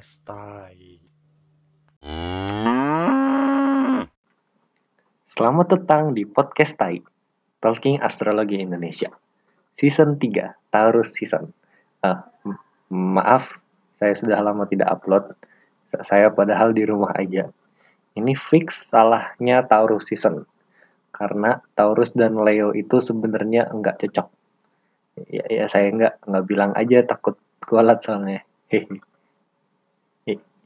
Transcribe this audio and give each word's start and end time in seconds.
podcast 0.00 0.24
tai. 0.24 0.96
Iya. 2.08 2.72
Selamat 5.28 5.76
datang 5.76 6.16
di 6.16 6.24
podcast 6.24 6.72
tai. 6.80 7.04
Talking 7.60 8.00
Astrologi 8.00 8.64
Indonesia. 8.64 9.12
Season 9.76 10.16
3, 10.16 10.72
Taurus 10.72 11.12
season. 11.12 11.52
Uh, 12.00 12.16
maaf, 12.88 13.60
saya 14.00 14.16
sudah 14.16 14.40
lama 14.40 14.64
tidak 14.64 14.88
upload. 14.88 15.36
Saya 15.92 16.32
padahal 16.32 16.72
di 16.72 16.88
rumah 16.88 17.12
aja. 17.20 17.52
Ini 18.16 18.32
fix 18.32 18.88
salahnya 18.88 19.68
Taurus 19.68 20.08
season. 20.08 20.48
Karena 21.12 21.60
Taurus 21.76 22.16
dan 22.16 22.40
Leo 22.40 22.72
itu 22.72 23.04
sebenarnya 23.04 23.68
nggak 23.68 24.00
cocok. 24.00 24.32
Ya, 25.28 25.44
ya 25.44 25.68
saya 25.68 25.92
nggak 25.92 26.24
nggak 26.24 26.44
bilang 26.48 26.72
aja 26.72 27.04
takut 27.04 27.36
kualat 27.60 28.00
soalnya. 28.00 28.40
Hehe. 28.72 29.09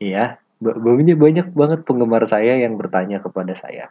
Iya, 0.03 0.39
banyak 0.61 1.19
banyak 1.19 1.47
banget 1.55 1.81
penggemar 1.87 2.25
saya 2.27 2.59
yang 2.59 2.79
bertanya 2.79 3.21
kepada 3.23 3.55
saya 3.55 3.91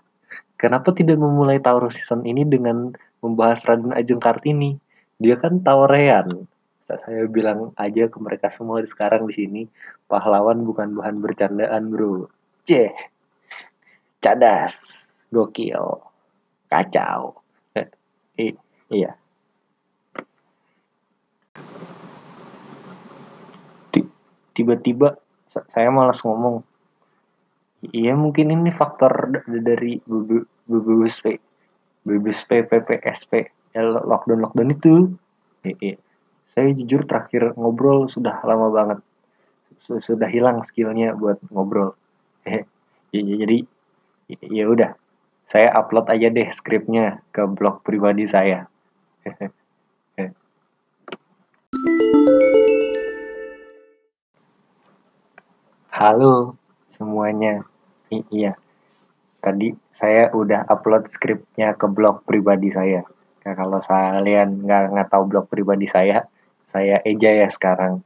Kenapa 0.64 0.96
tidak 0.96 1.20
memulai 1.20 1.60
Taurus 1.60 2.00
season 2.00 2.24
ini 2.24 2.48
dengan 2.48 2.96
membahas 3.20 3.68
Raden 3.68 3.92
Ajeng 3.92 4.24
Kartini? 4.24 4.80
Dia 5.20 5.36
kan 5.36 5.60
Taurean. 5.60 6.48
Saya 6.88 7.28
bilang 7.28 7.76
aja 7.76 8.08
ke 8.08 8.16
mereka 8.16 8.48
semua 8.48 8.80
sekarang 8.88 9.28
di 9.28 9.36
sini, 9.36 9.62
pahlawan 10.08 10.64
bukan 10.64 10.96
bahan 10.96 11.20
bercandaan, 11.20 11.92
bro. 11.92 12.32
Ceh, 12.64 12.96
cadas, 14.24 15.12
gokil, 15.36 16.00
kacau. 16.72 17.44
Eh, 18.40 18.56
iya. 18.88 19.20
Tiba-tiba 24.56 25.20
saya 25.54 25.90
malas 25.94 26.20
ngomong. 26.26 26.66
Iya 27.92 28.16
mungkin 28.16 28.50
ini 28.50 28.72
faktor 28.72 29.44
dari 29.44 30.00
BBSP 30.68 31.36
BBSP 32.08 32.68
PPSP 32.68 33.32
ya, 33.76 33.82
lockdown 33.84 34.44
lockdown 34.44 34.72
itu. 34.72 34.94
Iya, 35.64 35.76
iya. 35.80 35.98
saya 36.54 36.70
jujur 36.76 37.08
terakhir 37.10 37.58
ngobrol 37.58 38.12
sudah 38.12 38.44
lama 38.44 38.70
banget. 38.72 39.00
Sudah 39.84 40.30
hilang 40.32 40.64
skillnya 40.64 41.16
buat 41.16 41.40
ngobrol. 41.52 41.96
Ya, 42.44 42.64
jadi 43.12 43.68
ya 44.44 44.66
udah. 44.70 44.96
Saya 45.52 45.70
upload 45.76 46.10
aja 46.10 46.32
deh 46.32 46.50
skripnya 46.50 47.22
ke 47.36 47.46
blog 47.46 47.84
pribadi 47.86 48.26
saya 48.26 48.66
halo 56.04 56.60
semuanya 57.00 57.64
I 58.12 58.28
iya 58.28 58.60
tadi 59.40 59.72
saya 59.96 60.28
udah 60.36 60.68
upload 60.68 61.08
skripnya 61.08 61.80
ke 61.80 61.88
blog 61.88 62.28
pribadi 62.28 62.76
saya. 62.76 63.08
Nah, 63.48 63.56
kalau 63.56 63.80
kalian 63.80 64.68
nggak 64.68 64.92
nggak 64.92 65.08
tahu 65.08 65.32
blog 65.32 65.48
pribadi 65.48 65.88
saya, 65.88 66.28
saya 66.76 67.00
eja 67.08 67.32
ya 67.32 67.48
sekarang. 67.48 68.04